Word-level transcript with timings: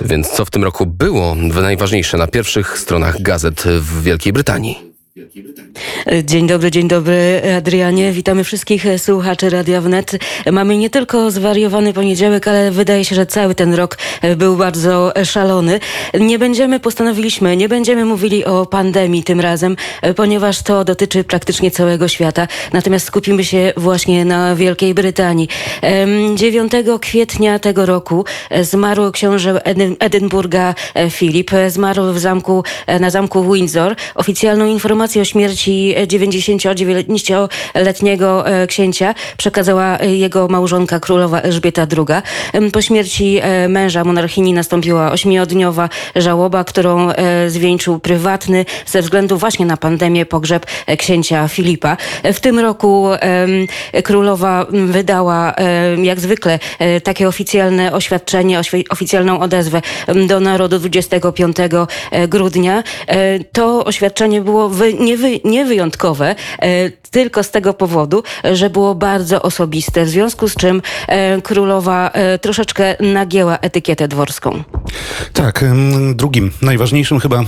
Więc 0.00 0.28
co 0.28 0.44
w 0.44 0.50
tym 0.50 0.64
roku 0.64 0.86
było 0.86 1.34
najważniejsze 1.34 2.16
na 2.16 2.26
pierwszych 2.26 2.78
stronach 2.78 3.22
gazet 3.22 3.62
w 3.62 4.02
Wielkiej 4.02 4.32
Brytanii? 4.32 4.87
Dzień 6.24 6.46
dobry, 6.46 6.70
dzień 6.70 6.88
dobry 6.88 7.42
Adrianie. 7.56 8.12
Witamy 8.12 8.44
wszystkich 8.44 8.84
słuchaczy 8.98 9.50
Radia 9.50 9.80
Wnet. 9.80 10.12
Mamy 10.52 10.78
nie 10.78 10.90
tylko 10.90 11.30
zwariowany 11.30 11.92
poniedziałek, 11.92 12.48
ale 12.48 12.70
wydaje 12.70 13.04
się, 13.04 13.14
że 13.14 13.26
cały 13.26 13.54
ten 13.54 13.74
rok 13.74 13.98
był 14.36 14.56
bardzo 14.56 15.12
szalony. 15.24 15.80
Nie 16.20 16.38
będziemy, 16.38 16.80
postanowiliśmy, 16.80 17.56
nie 17.56 17.68
będziemy 17.68 18.04
mówili 18.04 18.44
o 18.44 18.66
pandemii 18.66 19.22
tym 19.22 19.40
razem, 19.40 19.76
ponieważ 20.16 20.62
to 20.62 20.84
dotyczy 20.84 21.24
praktycznie 21.24 21.70
całego 21.70 22.08
świata. 22.08 22.48
Natomiast 22.72 23.06
skupimy 23.06 23.44
się 23.44 23.72
właśnie 23.76 24.24
na 24.24 24.56
Wielkiej 24.56 24.94
Brytanii. 24.94 25.48
9 26.34 26.72
kwietnia 27.00 27.58
tego 27.58 27.86
roku 27.86 28.24
zmarł 28.62 29.12
książę 29.12 29.60
Edynburga 29.98 30.74
Filip. 31.10 31.50
Zmarł 31.68 32.12
w 32.12 32.18
zamku, 32.18 32.64
na 33.00 33.10
zamku 33.10 33.52
Windsor. 33.52 33.96
Oficjalną 34.14 34.66
informację 34.66 35.07
o 35.16 35.24
śmierci 35.24 35.94
99-letniego 36.06 38.46
e, 38.46 38.66
księcia 38.66 39.14
przekazała 39.36 39.98
e, 39.98 40.14
jego 40.14 40.48
małżonka 40.48 41.00
królowa 41.00 41.40
Elżbieta 41.40 41.86
II. 41.96 42.06
Po 42.72 42.82
śmierci 42.82 43.38
e, 43.42 43.68
męża 43.68 44.04
monarchini 44.04 44.52
nastąpiła 44.52 45.12
ośmiodniowa 45.12 45.88
żałoba, 46.16 46.64
którą 46.64 47.08
zwieńczył 47.48 47.98
prywatny 47.98 48.64
ze 48.86 49.02
względu 49.02 49.38
właśnie 49.38 49.66
na 49.66 49.76
pandemię 49.76 50.26
pogrzeb 50.26 50.66
księcia 50.98 51.48
Filipa. 51.48 51.96
W 52.24 52.40
tym 52.40 52.58
roku 52.58 53.08
królowa 54.04 54.66
wydała 54.70 55.54
jak 56.02 56.20
zwykle 56.20 56.58
takie 57.04 57.28
oficjalne 57.28 57.92
oświadczenie, 57.92 58.60
oficjalną 58.90 59.40
odezwę 59.40 59.82
do 60.28 60.40
narodu 60.40 60.78
25 60.78 61.56
grudnia. 62.28 62.82
To 63.52 63.84
oświadczenie 63.84 64.40
było 64.40 64.68
nie, 64.98 65.16
niewyjątkowe, 65.44 66.34
e, 66.58 66.90
tylko 66.90 67.42
z 67.42 67.50
tego 67.50 67.74
powodu, 67.74 68.22
że 68.52 68.70
było 68.70 68.94
bardzo 68.94 69.42
osobiste, 69.42 70.04
w 70.04 70.08
związku 70.08 70.48
z 70.48 70.54
czym 70.54 70.82
e, 71.08 71.42
królowa 71.42 72.10
e, 72.10 72.38
troszeczkę 72.38 72.96
nagięła 73.00 73.58
etykietę 73.58 74.08
dworską. 74.08 74.62
Tak, 75.32 75.64
drugim, 76.14 76.50
najważniejszym 76.62 77.20
chyba 77.20 77.42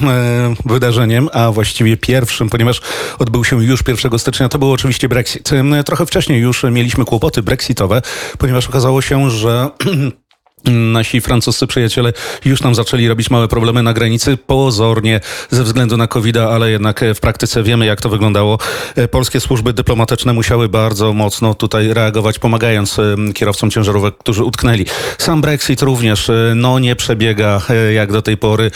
wydarzeniem, 0.65 1.28
a 1.33 1.53
właściwie 1.53 1.97
pierwszym, 1.97 2.51
ponieważ 2.51 2.81
odbył 3.19 3.45
się 3.45 3.65
już 3.65 3.83
1 3.89 4.19
stycznia, 4.19 4.48
to 4.48 4.59
był 4.59 4.73
oczywiście 4.73 5.09
Brexit. 5.09 5.51
Trochę 5.87 6.06
wcześniej 6.06 6.41
już 6.41 6.62
mieliśmy 6.62 7.05
kłopoty 7.05 7.43
brexitowe, 7.43 8.03
ponieważ 8.39 8.69
okazało 8.69 9.03
się, 9.03 9.31
że 9.31 9.71
Nasi 10.64 11.20
francuscy 11.20 11.66
przyjaciele 11.66 12.12
już 12.44 12.62
nam 12.62 12.75
zaczęli 12.75 13.08
robić 13.08 13.30
małe 13.30 13.48
problemy 13.48 13.83
na 13.83 13.92
granicy, 13.92 14.36
pozornie 14.36 15.20
ze 15.50 15.64
względu 15.64 15.97
na 15.97 16.06
covid 16.06 16.36
ale 16.36 16.70
jednak 16.70 17.05
w 17.14 17.20
praktyce 17.20 17.62
wiemy, 17.62 17.86
jak 17.86 18.00
to 18.00 18.08
wyglądało. 18.08 18.58
E, 18.97 19.08
polskie 19.08 19.41
służby 19.41 19.72
dyplomatyczne 19.72 20.33
musiały 20.33 20.69
bardzo 20.69 21.12
mocno 21.12 21.55
tutaj 21.55 21.94
reagować, 21.94 22.38
pomagając 22.38 22.98
e, 22.98 23.16
kierowcom 23.34 23.70
ciężarówek, 23.70 24.19
którzy 24.19 24.44
utknęli. 24.44 24.86
Sam 25.19 25.41
Brexit 25.41 25.83
również 25.83 26.31
e, 26.31 26.53
no, 26.56 26.78
nie 26.78 26.97
przebiega 26.97 27.62
jak 27.94 28.12
do 28.12 28.22
tej 28.22 28.36
pory 28.36 28.70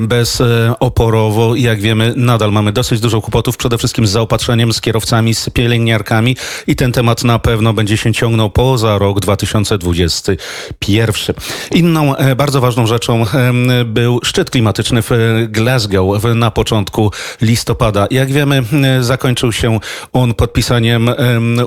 bezoporowo 0.00 1.54
i 1.54 1.62
jak 1.62 1.80
wiemy, 1.80 2.12
nadal 2.16 2.52
mamy 2.52 2.72
dosyć 2.72 3.00
dużo 3.00 3.20
kłopotów, 3.20 3.56
przede 3.56 3.78
wszystkim 3.78 4.06
z 4.06 4.10
zaopatrzeniem, 4.10 4.72
z 4.72 4.80
kierowcami, 4.80 5.34
z 5.34 5.50
pielęgniarkami 5.50 6.36
i 6.66 6.76
ten 6.76 6.92
temat 6.92 7.24
na 7.24 7.38
pewno 7.38 7.72
będzie 7.72 7.96
się 7.96 8.12
ciągnął 8.12 8.50
poza 8.50 8.98
rok 8.98 9.20
2021. 9.20 11.25
Inną 11.70 12.16
e, 12.16 12.36
bardzo 12.36 12.60
ważną 12.60 12.86
rzeczą 12.86 13.22
e, 13.22 13.84
był 13.84 14.20
szczyt 14.24 14.50
klimatyczny 14.50 15.02
w 15.02 15.10
Glasgow 15.48 16.24
na 16.34 16.50
początku 16.50 17.12
listopada. 17.40 18.06
Jak 18.10 18.32
wiemy, 18.32 18.62
e, 18.82 19.02
zakończył 19.02 19.52
się 19.52 19.80
on 20.12 20.34
podpisaniem 20.34 21.10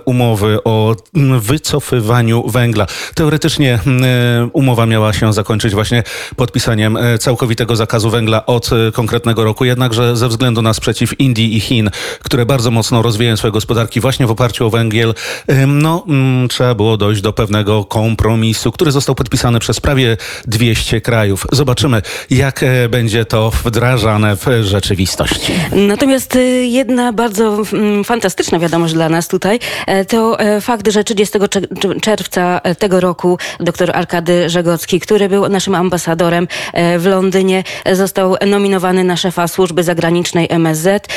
umowy 0.05 0.63
o 0.63 0.95
wycofywaniu 1.39 2.49
węgla. 2.49 2.85
Teoretycznie 3.15 3.79
umowa 4.53 4.85
miała 4.85 5.13
się 5.13 5.33
zakończyć 5.33 5.73
właśnie 5.73 6.03
podpisaniem 6.35 6.97
całkowitego 7.19 7.75
zakazu 7.75 8.09
węgla 8.09 8.45
od 8.45 8.69
konkretnego 8.93 9.43
roku, 9.43 9.65
jednakże 9.65 10.17
ze 10.17 10.27
względu 10.27 10.61
na 10.61 10.73
sprzeciw 10.73 11.19
Indii 11.19 11.57
i 11.57 11.59
Chin, 11.59 11.89
które 12.23 12.45
bardzo 12.45 12.71
mocno 12.71 13.01
rozwijają 13.01 13.37
swoje 13.37 13.51
gospodarki 13.51 13.99
właśnie 13.99 14.27
w 14.27 14.31
oparciu 14.31 14.67
o 14.67 14.69
węgiel, 14.69 15.13
no 15.67 16.05
trzeba 16.49 16.75
było 16.75 16.97
dojść 16.97 17.21
do 17.21 17.33
pewnego 17.33 17.85
kompromisu, 17.85 18.71
który 18.71 18.91
został 18.91 19.15
podpisany 19.15 19.48
podpisane 19.49 19.59
przez 19.59 19.79
prawie 19.79 20.17
200 20.47 21.01
krajów. 21.01 21.47
Zobaczymy, 21.51 22.01
jak 22.29 22.63
e, 22.63 22.89
będzie 22.89 23.25
to 23.25 23.51
wdrażane 23.65 24.35
w 24.35 24.45
rzeczywistości. 24.61 25.53
Natomiast 25.71 26.35
e, 26.35 26.39
jedna 26.65 27.13
bardzo 27.13 27.61
mm, 27.73 28.03
fantastyczna 28.03 28.59
wiadomość 28.59 28.93
dla 28.93 29.09
nas 29.09 29.27
tutaj 29.27 29.59
e, 29.87 30.05
to 30.05 30.37
fakt, 30.61 30.91
że 30.91 31.03
30 31.03 31.39
czerwca 32.01 32.61
tego 32.79 32.99
roku 32.99 33.37
dr 33.59 33.91
Arkady 33.93 34.49
Żegocki, 34.49 34.99
który 34.99 35.29
był 35.29 35.49
naszym 35.49 35.75
ambasadorem 35.75 36.47
w 36.99 37.05
Londynie, 37.05 37.63
został 37.91 38.35
nominowany 38.47 39.03
na 39.03 39.17
szefa 39.17 39.47
służby 39.47 39.83
zagranicznej 39.83 40.47
MSZ. 40.49 41.07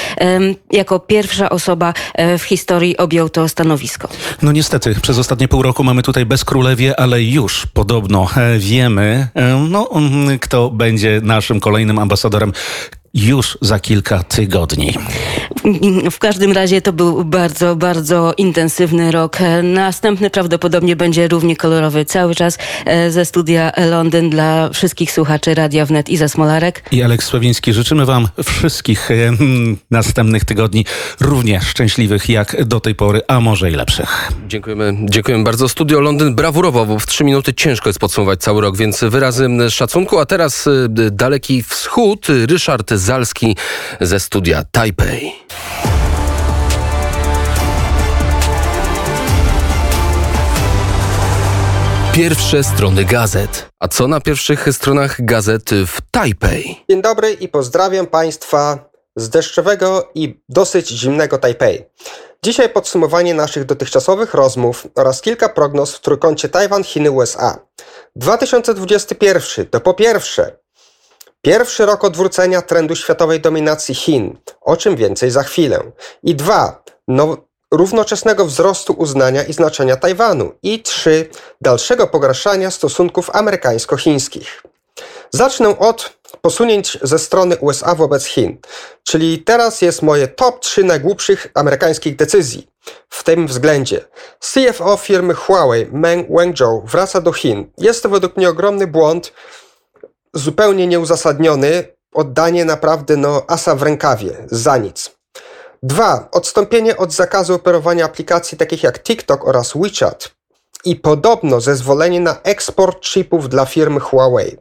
Jako 0.71 0.99
pierwsza 1.01 1.51
osoba 1.51 1.95
w 2.39 2.43
historii 2.43 2.97
objął 2.97 3.29
to 3.29 3.49
stanowisko. 3.49 4.09
No 4.43 4.53
niestety, 4.53 4.95
przez 5.03 5.19
ostatnie 5.19 5.49
pół 5.49 5.63
roku 5.63 5.85
mamy 5.85 6.03
tutaj 6.03 6.27
bezkrólewie, 6.27 7.01
ale 7.01 7.23
już 7.23 7.67
podobno 7.67 8.22
Wiemy, 8.59 9.29
e, 9.35 9.57
no, 9.71 9.89
mm, 9.95 10.39
kto 10.39 10.71
będzie 10.71 11.21
naszym 11.25 11.61
kolejnym 11.61 11.99
ambasadorem 11.99 12.53
już 13.15 13.59
za 13.61 13.79
kilka 13.79 14.23
tygodni. 14.23 14.95
W 16.11 16.19
każdym 16.19 16.53
razie 16.53 16.83
to 16.83 16.93
był 16.93 17.25
bardzo, 17.25 17.77
bardzo 17.77 18.35
intensywny 18.37 19.13
rok. 19.13 19.39
Następny 19.63 20.31
prawdopodobnie 20.31 20.97
będzie 20.97 21.29
równie 21.29 21.57
kolorowy 21.57 22.05
cały 22.05 22.35
czas 22.35 22.59
e, 22.85 23.11
ze 23.11 23.25
studia 23.25 23.73
Londyn 23.91 24.31
dla 24.31 24.69
wszystkich 24.69 25.13
słuchaczy 25.13 25.55
Radia 25.55 25.87
Wnet 25.87 26.09
i 26.09 26.17
ze 26.17 26.29
Smolarek. 26.29 26.83
I 26.93 27.03
Aleks 27.03 27.27
Sławiński. 27.27 27.73
Życzymy 27.73 28.07
Wam 28.07 28.29
wszystkich 28.45 29.11
e, 29.11 29.15
następnych 29.91 30.45
tygodni 30.45 30.85
równie 31.21 31.61
szczęśliwych 31.61 32.29
jak 32.29 32.65
do 32.65 32.81
tej 32.81 32.95
pory, 32.95 33.21
a 33.29 33.41
może 33.41 33.71
i 33.71 33.75
lepszych. 33.75 34.33
Dziękujemy, 34.49 34.97
dziękujemy 35.11 35.45
bardzo. 35.45 35.69
Studio 35.69 36.01
Londyn 36.01 36.35
brawurowo, 36.35 36.87
bo 36.87 36.99
w 36.99 37.07
trzy 37.07 37.25
minuty 37.25 37.55
ciężko 37.55 37.89
jest 37.89 37.99
podsumować 37.99 38.41
cały 38.41 38.61
rok, 38.61 38.77
więc 38.77 39.05
wyrazy 39.05 39.49
szacunku. 39.71 40.19
A 40.19 40.27
teraz 40.27 40.67
e, 40.67 40.89
daleki 41.11 41.63
wschód. 41.63 42.27
Ryszard 42.49 42.93
Zalski 43.03 43.57
ze 44.01 44.21
studia 44.21 44.65
Taipei. 44.73 45.33
Pierwsze 52.13 52.65
strony 52.65 53.05
gazet. 53.05 53.69
A 53.81 53.89
co 53.89 54.09
na 54.09 54.21
pierwszych 54.21 54.69
stronach 54.73 55.25
gazet 55.25 55.71
w 55.87 55.99
Tajpej? 56.11 56.85
Dzień 56.91 57.03
dobry 57.03 57.33
i 57.33 57.49
pozdrawiam 57.49 58.07
Państwa 58.07 58.91
z 59.17 59.29
deszczowego 59.29 60.11
i 60.15 60.41
dosyć 60.49 60.89
zimnego 60.89 61.39
Tajpej. 61.39 61.85
Dzisiaj 62.45 62.69
podsumowanie 62.69 63.35
naszych 63.35 63.65
dotychczasowych 63.65 64.35
rozmów 64.35 64.87
oraz 64.95 65.21
kilka 65.21 65.49
prognoz 65.49 65.95
w 65.95 66.01
trójkącie 66.01 66.49
Tajwan, 66.49 66.85
Chiny, 66.85 67.11
USA. 67.11 67.59
2021 68.17 69.67
to 69.67 69.81
po 69.81 69.95
pierwsze 69.95 70.62
pierwszy 71.43 71.87
rok 71.87 72.05
odwrócenia 72.05 72.63
trendu 72.63 72.97
światowej 72.97 73.41
dominacji 73.41 73.95
Chin, 73.95 74.39
o 74.61 74.77
czym 74.77 74.97
więcej 74.97 75.31
za 75.31 75.43
chwilę. 75.43 75.81
I 76.23 76.35
dwa, 76.35 76.83
no, 77.09 77.37
równoczesnego 77.71 78.47
wzrostu 78.47 78.93
uznania 78.93 79.43
i 79.43 79.53
znaczenia 79.53 79.97
Tajwanu. 79.97 80.53
I 80.63 80.83
trzy, 80.83 81.29
dalszego 81.61 82.07
pogarszania 82.07 82.71
stosunków 82.71 83.31
amerykańsko-chińskich. 83.31 84.63
Zacznę 85.31 85.79
od 85.79 86.13
posunięć 86.41 86.99
ze 87.03 87.19
strony 87.19 87.57
USA 87.57 87.95
wobec 87.95 88.25
Chin. 88.25 88.59
Czyli 89.03 89.39
teraz 89.39 89.83
jest 89.83 90.03
moje 90.03 90.29
top 90.29 90.61
3 90.61 90.85
najgłupszych 90.85 91.47
amerykańskich 91.55 92.17
decyzji. 92.17 92.69
W 93.09 93.25
tym 93.25 93.47
względzie 93.47 94.05
CFO 94.41 94.97
firmy 94.97 95.35
Huawei 95.35 95.87
Meng 95.93 96.29
Wenzhou 96.31 96.83
wraca 96.87 97.21
do 97.21 97.33
Chin. 97.33 97.71
Jest 97.79 98.03
to 98.03 98.09
według 98.09 98.37
mnie 98.37 98.49
ogromny 98.49 98.87
błąd, 98.87 99.33
zupełnie 100.35 100.87
nieuzasadniony, 100.87 101.85
oddanie 102.15 102.65
naprawdę 102.65 103.17
no 103.17 103.43
asa 103.49 103.75
w 103.75 103.83
rękawie, 103.83 104.37
za 104.51 104.77
nic. 104.77 105.11
Dwa, 105.83 106.29
odstąpienie 106.33 106.97
od 106.97 107.13
zakazu 107.13 107.55
operowania 107.55 108.05
aplikacji 108.05 108.59
takich 108.59 108.83
jak 108.83 109.03
TikTok 109.03 109.49
oraz 109.49 109.73
WeChat 109.77 110.31
i 110.85 110.97
podobno 110.97 111.61
zezwolenie 111.61 112.21
na 112.21 112.43
eksport 112.43 113.05
chipów 113.05 113.49
dla 113.49 113.67
firmy 113.67 114.01
Huawei. 114.01 114.57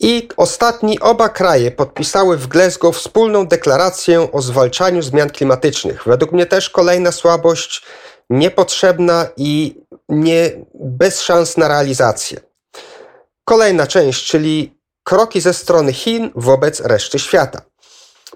I 0.00 0.28
ostatni, 0.36 1.00
oba 1.00 1.28
kraje 1.28 1.70
podpisały 1.70 2.36
w 2.36 2.46
Glasgow 2.46 2.96
wspólną 2.96 3.46
deklarację 3.46 4.32
o 4.32 4.42
zwalczaniu 4.42 5.02
zmian 5.02 5.30
klimatycznych. 5.30 6.02
Według 6.06 6.32
mnie 6.32 6.46
też 6.46 6.70
kolejna 6.70 7.12
słabość, 7.12 7.82
niepotrzebna 8.30 9.26
i 9.36 9.80
nie, 10.08 10.50
bez 10.74 11.22
szans 11.22 11.56
na 11.56 11.68
realizację. 11.68 12.47
Kolejna 13.48 13.86
część, 13.86 14.26
czyli 14.26 14.78
kroki 15.04 15.40
ze 15.40 15.54
strony 15.54 15.92
Chin 15.92 16.30
wobec 16.34 16.80
reszty 16.80 17.18
świata. 17.18 17.62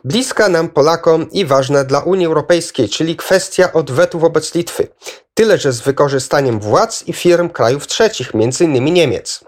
Bliska 0.05 0.49
nam 0.49 0.69
Polakom 0.69 1.31
i 1.31 1.45
ważna 1.45 1.85
dla 1.85 2.01
Unii 2.01 2.27
Europejskiej, 2.27 2.89
czyli 2.89 3.17
kwestia 3.17 3.73
odwetu 3.73 4.19
wobec 4.19 4.55
Litwy. 4.55 4.89
Tyle, 5.35 5.59
że 5.59 5.73
z 5.73 5.81
wykorzystaniem 5.81 6.61
władz 6.61 7.03
i 7.07 7.13
firm 7.13 7.49
krajów 7.49 7.87
trzecich, 7.87 8.35
m.in. 8.35 8.85
Niemiec. 8.85 9.45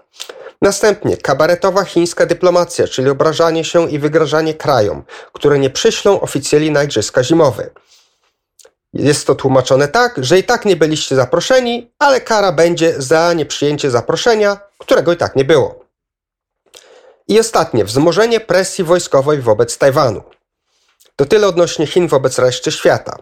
Następnie 0.61 1.17
kabaretowa 1.17 1.83
chińska 1.83 2.25
dyplomacja, 2.25 2.87
czyli 2.87 3.09
obrażanie 3.09 3.63
się 3.63 3.91
i 3.91 3.99
wygrażanie 3.99 4.53
krajom, 4.53 5.03
które 5.33 5.59
nie 5.59 5.69
przyślą 5.69 6.21
oficjeli 6.21 6.71
na 6.71 6.83
igrzyska 6.83 7.23
zimowe. 7.23 7.69
Jest 8.93 9.27
to 9.27 9.35
tłumaczone 9.35 9.87
tak, 9.87 10.15
że 10.17 10.39
i 10.39 10.43
tak 10.43 10.65
nie 10.65 10.75
byliście 10.75 11.15
zaproszeni, 11.15 11.91
ale 11.99 12.21
kara 12.21 12.51
będzie 12.51 12.93
za 12.97 13.33
nieprzyjęcie 13.33 13.91
zaproszenia, 13.91 14.64
którego 14.77 15.13
i 15.13 15.17
tak 15.17 15.35
nie 15.35 15.45
było. 15.45 15.85
I 17.27 17.39
ostatnie, 17.39 17.85
wzmożenie 17.85 18.39
presji 18.39 18.83
wojskowej 18.83 19.41
wobec 19.41 19.77
Tajwanu. 19.77 20.23
To 21.15 21.25
tyle 21.25 21.47
odnośnie 21.47 21.87
Chin 21.87 22.07
wobec 22.07 22.39
reszty 22.39 22.71
świata. 22.71 23.17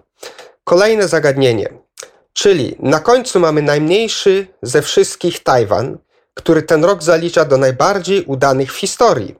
Kolejne 0.63 1.07
zagadnienie, 1.07 1.69
czyli 2.33 2.75
na 2.79 2.99
końcu 2.99 3.39
mamy 3.39 3.61
najmniejszy 3.61 4.47
ze 4.61 4.81
wszystkich 4.81 5.43
Tajwan, 5.43 5.97
który 6.33 6.63
ten 6.63 6.85
rok 6.85 7.03
zalicza 7.03 7.45
do 7.45 7.57
najbardziej 7.57 8.23
udanych 8.25 8.73
w 8.73 8.77
historii 8.77 9.35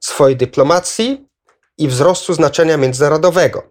swojej 0.00 0.36
dyplomacji 0.36 1.28
i 1.78 1.88
wzrostu 1.88 2.34
znaczenia 2.34 2.76
międzynarodowego. 2.76 3.62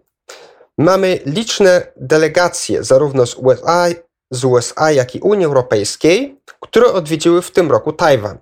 Mamy 0.78 1.20
liczne 1.26 1.92
delegacje 1.96 2.84
zarówno 2.84 3.26
z 3.26 3.34
USA, 3.34 3.86
z 4.30 4.44
USA, 4.44 4.90
jak 4.90 5.14
i 5.14 5.20
Unii 5.20 5.46
Europejskiej, 5.46 6.40
które 6.60 6.92
odwiedziły 6.92 7.42
w 7.42 7.50
tym 7.50 7.70
roku 7.70 7.92
Tajwan. 7.92 8.38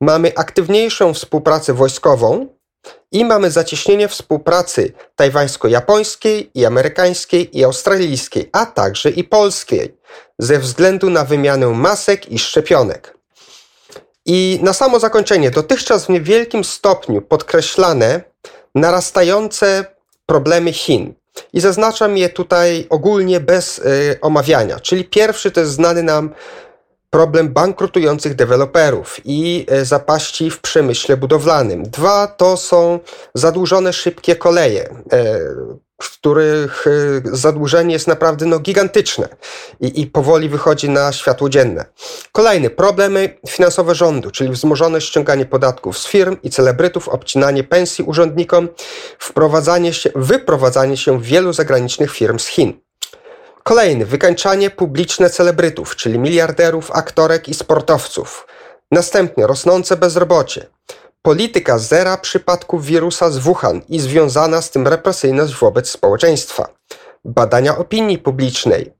Mamy 0.00 0.32
aktywniejszą 0.36 1.14
współpracę 1.14 1.74
wojskową 1.74 2.46
i 3.12 3.24
mamy 3.24 3.50
zacieśnienie 3.50 4.08
współpracy 4.08 4.92
tajwańsko-japońskiej, 5.16 6.50
i 6.54 6.66
amerykańskiej, 6.66 7.58
i 7.58 7.64
australijskiej, 7.64 8.48
a 8.52 8.66
także 8.66 9.10
i 9.10 9.24
polskiej, 9.24 9.98
ze 10.38 10.58
względu 10.58 11.10
na 11.10 11.24
wymianę 11.24 11.66
masek 11.66 12.32
i 12.32 12.38
szczepionek. 12.38 13.18
I 14.26 14.58
na 14.62 14.72
samo 14.72 15.00
zakończenie, 15.00 15.50
dotychczas 15.50 16.06
w 16.06 16.08
niewielkim 16.08 16.64
stopniu 16.64 17.22
podkreślane 17.22 18.20
narastające 18.74 19.84
problemy 20.26 20.72
Chin. 20.72 21.14
I 21.52 21.60
zaznaczam 21.60 22.16
je 22.16 22.28
tutaj 22.28 22.86
ogólnie 22.90 23.40
bez 23.40 23.78
y, 23.78 24.18
omawiania. 24.20 24.80
Czyli 24.80 25.04
pierwszy 25.04 25.50
to 25.50 25.60
jest 25.60 25.72
znany 25.72 26.02
nam 26.02 26.30
problem 27.10 27.48
bankrutujących 27.48 28.34
deweloperów 28.34 29.20
i 29.24 29.66
y, 29.72 29.84
zapaści 29.84 30.50
w 30.50 30.60
przemyśle 30.60 31.16
budowlanym. 31.16 31.82
Dwa 31.82 32.26
to 32.26 32.56
są 32.56 33.00
zadłużone 33.34 33.92
szybkie 33.92 34.36
koleje. 34.36 34.84
Y, 34.84 35.87
w 36.02 36.18
których 36.18 36.86
y, 36.86 37.22
zadłużenie 37.24 37.92
jest 37.92 38.06
naprawdę 38.06 38.46
no, 38.46 38.58
gigantyczne 38.58 39.28
i, 39.80 40.00
i 40.00 40.06
powoli 40.06 40.48
wychodzi 40.48 40.90
na 40.90 41.12
światło 41.12 41.48
dzienne. 41.48 41.84
Kolejny, 42.32 42.70
problemy 42.70 43.38
finansowe 43.48 43.94
rządu, 43.94 44.30
czyli 44.30 44.50
wzmożone 44.50 45.00
ściąganie 45.00 45.46
podatków 45.46 45.98
z 45.98 46.06
firm 46.06 46.36
i 46.42 46.50
celebrytów, 46.50 47.08
obcinanie 47.08 47.64
pensji 47.64 48.04
urzędnikom, 48.04 48.68
wprowadzanie 49.18 49.92
się, 49.92 50.10
wyprowadzanie 50.14 50.96
się 50.96 51.22
wielu 51.22 51.52
zagranicznych 51.52 52.12
firm 52.12 52.38
z 52.38 52.46
Chin. 52.46 52.80
Kolejny, 53.62 54.06
wykańczanie 54.06 54.70
publiczne 54.70 55.30
celebrytów, 55.30 55.96
czyli 55.96 56.18
miliarderów, 56.18 56.90
aktorek 56.90 57.48
i 57.48 57.54
sportowców. 57.54 58.46
Następnie 58.90 59.46
rosnące 59.46 59.96
bezrobocie 59.96 60.66
polityka 61.28 61.78
zera 61.78 62.16
przypadków 62.16 62.84
wirusa 62.84 63.30
z 63.30 63.38
Wuhan 63.38 63.82
i 63.88 64.00
związana 64.00 64.62
z 64.62 64.70
tym 64.70 64.86
represyjność 64.86 65.54
wobec 65.54 65.90
społeczeństwa, 65.90 66.68
badania 67.24 67.78
opinii 67.78 68.18
publicznej, 68.18 68.92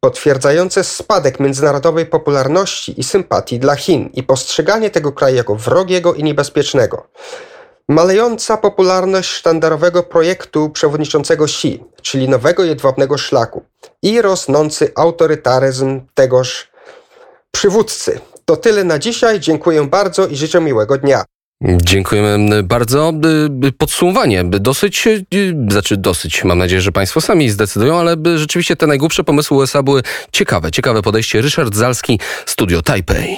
potwierdzające 0.00 0.84
spadek 0.84 1.40
międzynarodowej 1.40 2.06
popularności 2.06 3.00
i 3.00 3.04
sympatii 3.04 3.58
dla 3.58 3.76
Chin 3.76 4.10
i 4.12 4.22
postrzeganie 4.22 4.90
tego 4.90 5.12
kraju 5.12 5.36
jako 5.36 5.54
wrogiego 5.54 6.14
i 6.14 6.24
niebezpiecznego. 6.24 7.06
Malejąca 7.88 8.56
popularność 8.56 9.30
sztandarowego 9.30 10.02
projektu 10.02 10.70
przewodniczącego 10.70 11.44
Xi, 11.44 11.84
czyli 12.02 12.28
nowego 12.28 12.64
jedwabnego 12.64 13.18
szlaku, 13.18 13.64
i 14.02 14.22
rosnący 14.22 14.92
autorytaryzm 14.94 16.00
tegoż 16.14 16.70
przywódcy. 17.50 18.20
To 18.44 18.56
tyle 18.56 18.84
na 18.84 18.98
dzisiaj. 18.98 19.40
Dziękuję 19.40 19.86
bardzo 19.86 20.26
i 20.26 20.36
życzę 20.36 20.60
miłego 20.60 20.98
dnia. 20.98 21.24
Dziękujemy 21.62 22.62
bardzo. 22.62 23.12
Podsumowanie 23.78 24.44
dosyć, 24.44 25.08
znaczy 25.70 25.96
dosyć, 25.96 26.44
mam 26.44 26.58
nadzieję, 26.58 26.80
że 26.80 26.92
Państwo 26.92 27.20
sami 27.20 27.50
zdecydują, 27.50 27.98
ale 27.98 28.16
rzeczywiście 28.36 28.76
te 28.76 28.86
najgłupsze 28.86 29.24
pomysły 29.24 29.56
USA 29.56 29.82
były 29.82 30.02
ciekawe. 30.32 30.70
Ciekawe 30.70 31.02
podejście. 31.02 31.40
Ryszard 31.40 31.74
Zalski, 31.74 32.20
Studio 32.46 32.82
Taipei. 32.82 33.36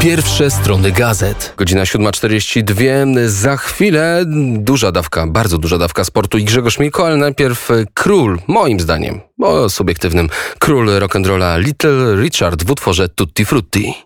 Pierwsze 0.00 0.50
strony 0.50 0.92
gazet. 0.92 1.54
Godzina 1.56 1.82
7.42. 1.82 3.28
Za 3.28 3.56
chwilę 3.56 4.22
duża 4.56 4.92
dawka, 4.92 5.26
bardzo 5.26 5.58
duża 5.58 5.78
dawka 5.78 6.04
sportu 6.04 6.38
i 6.38 6.44
Grzegorz 6.44 6.78
Milko, 6.78 7.06
ale 7.06 7.16
najpierw 7.16 7.68
król, 7.94 8.38
moim 8.46 8.80
zdaniem, 8.80 9.20
bo 9.38 9.68
subiektywnym, 9.68 10.28
król 10.58 10.86
rock'n'rolla 10.98 11.58
Little 11.58 12.16
Richard 12.16 12.64
w 12.64 12.70
utworze 12.70 13.08
Tutti 13.08 13.44
Frutti. 13.44 13.94